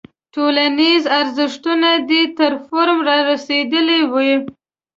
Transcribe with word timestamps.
ټولنیز 0.33 1.03
ارزښتونه 1.19 1.89
دې 2.09 2.21
تر 2.37 2.51
فورم 2.65 2.99
رارسېدلی 3.09 3.99
وي. 4.11 4.31